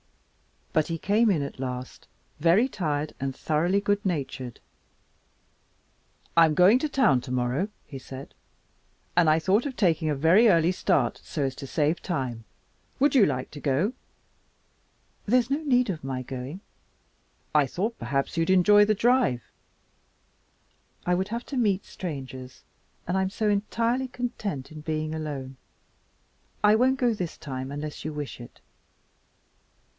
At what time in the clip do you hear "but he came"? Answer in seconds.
0.73-1.29